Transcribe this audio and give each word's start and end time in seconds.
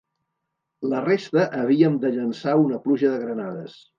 La 0.93 1.01
resta 1.07 1.43
havíem 1.59 1.99
de 2.05 2.11
llançar 2.17 2.57
una 2.65 2.83
pluja 2.87 3.15
de 3.15 3.23
granades 3.27 3.79